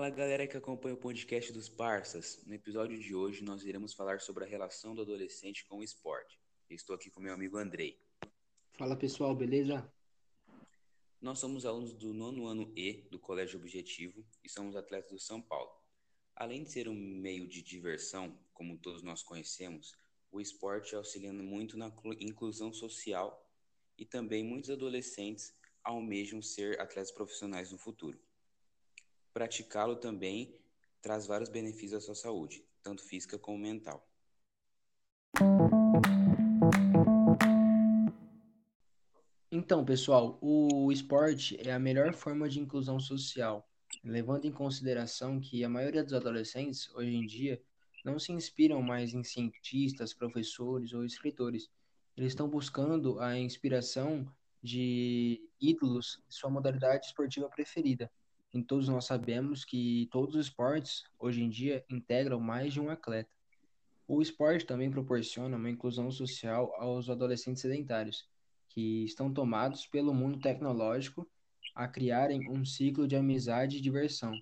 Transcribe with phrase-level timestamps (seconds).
[0.00, 2.42] Fala galera que acompanha o podcast dos Parsas.
[2.46, 6.40] No episódio de hoje nós iremos falar sobre a relação do adolescente com o esporte.
[6.70, 8.00] Estou aqui com meu amigo Andrei.
[8.78, 9.92] Fala pessoal, beleza?
[11.20, 15.38] Nós somos alunos do nono ano E do Colégio Objetivo e somos atletas do São
[15.38, 15.70] Paulo.
[16.34, 19.94] Além de ser um meio de diversão, como todos nós conhecemos,
[20.32, 23.46] o esporte auxilia muito na inclusão social
[23.98, 25.54] e também muitos adolescentes
[25.84, 28.18] almejam ser atletas profissionais no futuro.
[29.32, 30.58] Praticá-lo também
[31.00, 34.06] traz vários benefícios à sua saúde, tanto física como mental.
[39.52, 43.68] Então, pessoal, o esporte é a melhor forma de inclusão social,
[44.02, 47.62] levando em consideração que a maioria dos adolescentes, hoje em dia,
[48.04, 51.70] não se inspiram mais em cientistas, professores ou escritores.
[52.16, 54.26] Eles estão buscando a inspiração
[54.62, 58.10] de ídolos sua modalidade esportiva preferida.
[58.52, 62.90] E todos nós sabemos que todos os esportes, hoje em dia, integram mais de um
[62.90, 63.30] atleta.
[64.08, 68.28] O esporte também proporciona uma inclusão social aos adolescentes sedentários,
[68.68, 71.30] que estão tomados pelo mundo tecnológico
[71.74, 74.32] a criarem um ciclo de amizade e diversão.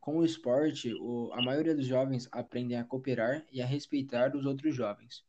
[0.00, 4.44] Com o esporte, o, a maioria dos jovens aprendem a cooperar e a respeitar os
[4.44, 5.24] outros jovens.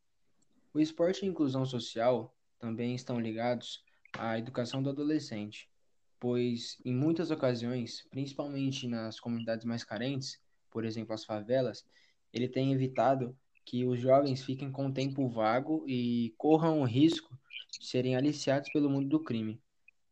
[0.72, 3.84] O esporte e a inclusão social também estão ligados
[4.14, 5.70] à educação do adolescente,
[6.20, 10.40] pois em muitas ocasiões, principalmente nas comunidades mais carentes,
[10.72, 11.86] por exemplo as favelas,
[12.34, 17.38] ele tem evitado que os jovens fiquem com tempo vago e corram o risco
[17.80, 19.60] de serem aliciados pelo mundo do crime.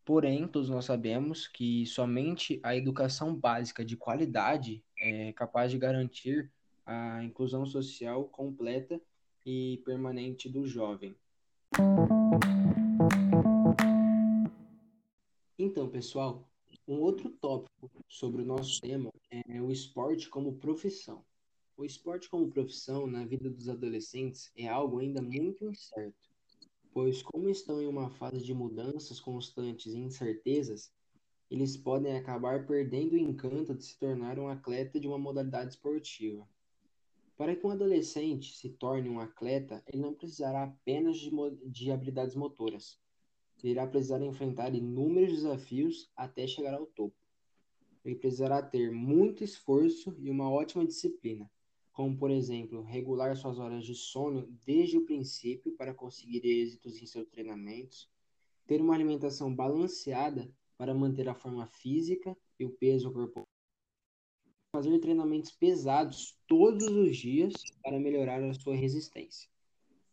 [0.06, 6.52] Porém, todos nós sabemos que somente a educação básica de qualidade é capaz de garantir
[6.86, 9.00] a inclusão social completa
[9.46, 11.16] e permanente do jovem.
[15.58, 16.50] Então, pessoal,
[16.88, 21.24] um outro tópico sobre o nosso tema é o esporte como profissão.
[21.78, 26.32] O esporte como profissão na vida dos adolescentes é algo ainda muito incerto,
[26.92, 30.92] pois, como estão em uma fase de mudanças constantes e incertezas,
[31.52, 36.48] eles podem acabar perdendo o encanto de se tornar um atleta de uma modalidade esportiva.
[37.38, 41.30] Para que um adolescente se torne um atleta, ele não precisará apenas de,
[41.66, 43.00] de habilidades motoras,
[43.70, 47.16] irá precisar enfrentar inúmeros desafios até chegar ao topo.
[48.04, 51.50] Ele precisará ter muito esforço e uma ótima disciplina,
[51.94, 57.06] como, por exemplo, regular suas horas de sono desde o princípio para conseguir êxitos em
[57.06, 58.10] seus treinamentos,
[58.68, 63.48] ter uma alimentação balanceada para manter a forma física e o peso corporal,
[64.76, 69.50] fazer treinamentos pesados todos os dias para melhorar a sua resistência.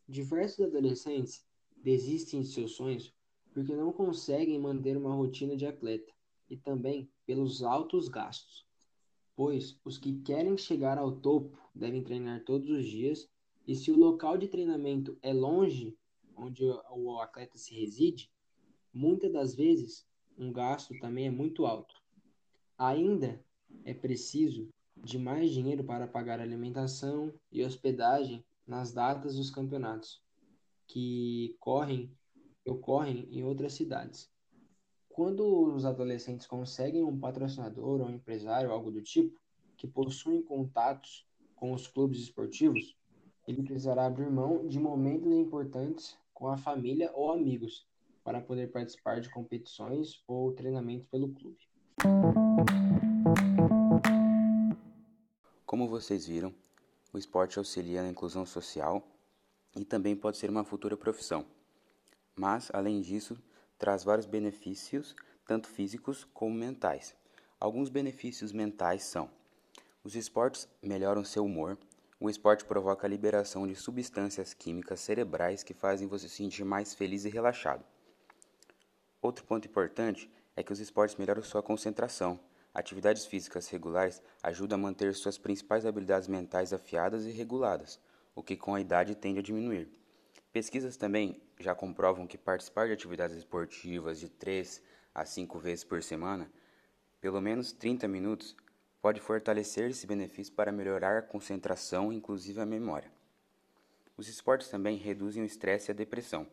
[0.06, 1.44] Diversos adolescentes
[1.76, 3.12] desistem de seus sonhos
[3.52, 6.12] porque não conseguem manter uma rotina de atleta
[6.48, 8.66] e também pelos altos gastos,
[9.36, 13.28] pois os que querem chegar ao topo devem treinar todos os dias
[13.66, 15.96] e se o local de treinamento é longe
[16.36, 18.30] onde o atleta se reside,
[18.92, 20.06] muitas das vezes
[20.38, 21.94] um gasto também é muito alto.
[22.78, 23.44] Ainda
[23.84, 30.22] é preciso de mais dinheiro para pagar alimentação e hospedagem nas datas dos campeonatos,
[30.86, 32.10] que correm
[32.66, 34.30] ocorrem em outras cidades.
[35.08, 39.38] Quando os adolescentes conseguem um patrocinador ou um empresário, algo do tipo,
[39.76, 41.26] que possuem contatos
[41.56, 42.96] com os clubes esportivos,
[43.46, 47.86] ele precisará abrir mão de momentos importantes com a família ou amigos
[48.22, 51.58] para poder participar de competições ou treinamentos pelo clube.
[55.66, 56.54] Como vocês viram,
[57.12, 59.02] o esporte auxilia na inclusão social
[59.74, 61.44] e também pode ser uma futura profissão
[62.40, 63.36] mas, além disso,
[63.78, 65.14] traz vários benefícios,
[65.46, 67.14] tanto físicos como mentais.
[67.60, 69.30] Alguns benefícios mentais são:
[70.02, 71.76] os esportes melhoram seu humor,
[72.18, 76.94] o esporte provoca a liberação de substâncias químicas cerebrais que fazem você se sentir mais
[76.94, 77.84] feliz e relaxado.
[79.20, 82.40] Outro ponto importante é que os esportes melhoram sua concentração.
[82.72, 88.00] Atividades físicas regulares ajudam a manter suas principais habilidades mentais afiadas e reguladas,
[88.34, 89.99] o que com a idade tende a diminuir.
[90.52, 94.82] Pesquisas também já comprovam que participar de atividades esportivas de 3
[95.14, 96.50] a 5 vezes por semana,
[97.20, 98.56] pelo menos 30 minutos,
[99.00, 103.12] pode fortalecer esse benefício para melhorar a concentração, inclusive a memória.
[104.16, 106.44] Os esportes também reduzem o estresse e a depressão.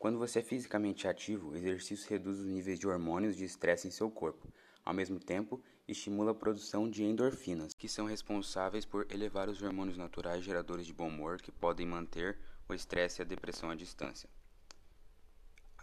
[0.00, 3.92] Quando você é fisicamente ativo, o exercício reduz os níveis de hormônios de estresse em
[3.92, 4.52] seu corpo.
[4.84, 9.96] Ao mesmo tempo, estimula a produção de endorfinas, que são responsáveis por elevar os hormônios
[9.96, 12.36] naturais geradores de bom humor que podem manter
[12.68, 14.28] o estresse e a depressão à distância.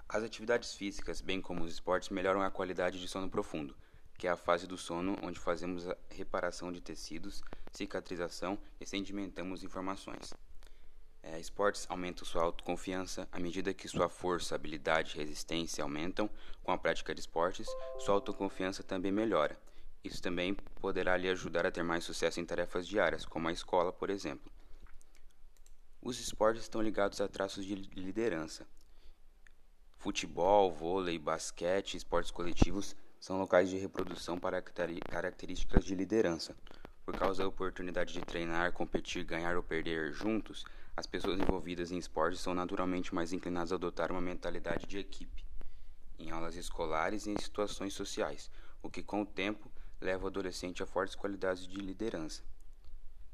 [0.07, 3.75] As atividades físicas, bem como os esportes, melhoram a qualidade de sono profundo,
[4.17, 7.41] que é a fase do sono onde fazemos a reparação de tecidos,
[7.71, 10.33] cicatrização e sedimentamos informações.
[11.23, 16.29] É, esportes aumentam sua autoconfiança à medida que sua força, habilidade e resistência aumentam
[16.63, 17.67] com a prática de esportes,
[17.99, 19.57] sua autoconfiança também melhora.
[20.03, 23.93] Isso também poderá lhe ajudar a ter mais sucesso em tarefas diárias, como a escola,
[23.93, 24.51] por exemplo.
[26.03, 28.65] Os esportes estão ligados a traços de liderança.
[29.97, 36.55] Futebol, vôlei, basquete, esportes coletivos são locais de reprodução para características de liderança.
[37.05, 40.65] Por causa da oportunidade de treinar, competir, ganhar ou perder juntos,
[40.97, 45.45] as pessoas envolvidas em esportes são naturalmente mais inclinadas a adotar uma mentalidade de equipe
[46.17, 48.49] em aulas escolares e em situações sociais,
[48.81, 52.43] o que com o tempo leva o adolescente a fortes qualidades de liderança.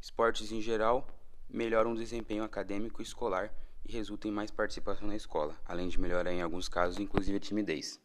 [0.02, 1.08] Esportes em geral
[1.50, 3.54] melhoram o desempenho acadêmico e escolar
[3.86, 7.40] e resultam em mais participação na escola, além de melhorar em alguns casos inclusive a
[7.40, 8.00] timidez.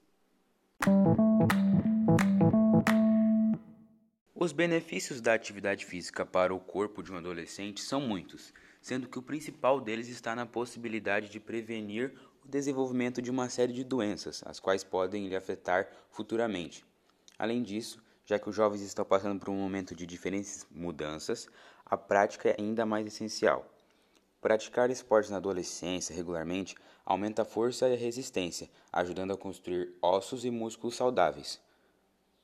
[4.35, 9.19] Os benefícios da atividade física para o corpo de um adolescente são muitos, sendo que
[9.19, 12.12] o principal deles está na possibilidade de prevenir
[12.45, 16.85] o desenvolvimento de uma série de doenças, as quais podem lhe afetar futuramente.
[17.38, 21.49] Além disso, já que os jovens estão passando por um momento de diferentes mudanças,
[21.84, 23.67] a prática é ainda mais essencial.
[24.40, 26.75] Praticar esportes na adolescência regularmente
[27.05, 31.61] aumenta a força e a resistência, ajudando a construir ossos e músculos saudáveis.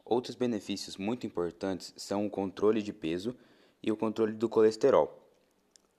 [0.04, 3.36] Outros benefícios muito importantes são o controle de peso
[3.82, 5.28] e o controle do colesterol.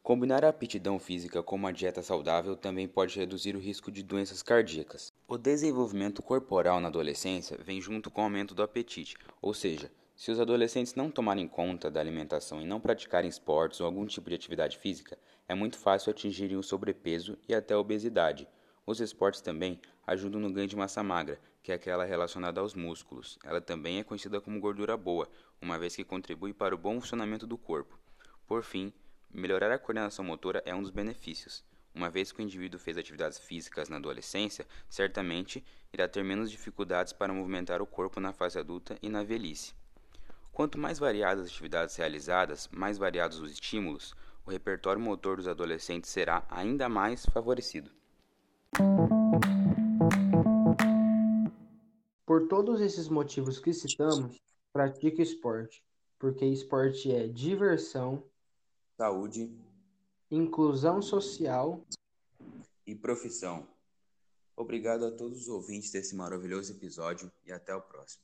[0.02, 4.42] Combinar a aptidão física com uma dieta saudável também pode reduzir o risco de doenças
[4.42, 5.14] cardíacas.
[5.28, 10.32] O desenvolvimento corporal na adolescência vem junto com o aumento do apetite, ou seja, se
[10.32, 14.36] os adolescentes não tomarem conta da alimentação e não praticarem esportes ou algum tipo de
[14.36, 15.18] atividade física,
[15.48, 18.46] é muito fácil atingirem o sobrepeso e até a obesidade.
[18.86, 23.40] Os esportes também ajudam no ganho de massa magra, que é aquela relacionada aos músculos.
[23.46, 25.26] Ela também é conhecida como gordura boa,
[25.62, 27.98] uma vez que contribui para o bom funcionamento do corpo.
[28.46, 28.92] Por fim,
[29.32, 31.64] Melhorar a coordenação motora é um dos benefícios.
[31.94, 35.64] Uma vez que o indivíduo fez atividades físicas na adolescência, certamente
[35.94, 39.76] irá ter menos dificuldades para movimentar o corpo na fase adulta e na velhice.
[40.60, 44.14] Quanto mais variadas as atividades realizadas, mais variados os estímulos,
[44.46, 47.90] o repertório motor dos adolescentes será ainda mais favorecido.
[52.26, 54.38] Por todos esses motivos que citamos,
[54.74, 55.82] pratique esporte,
[56.20, 58.22] porque esporte é diversão,
[58.98, 59.58] saúde,
[60.30, 61.82] inclusão social
[62.86, 63.66] e profissão.
[64.58, 68.22] Obrigado a todos os ouvintes desse maravilhoso episódio e até o próximo.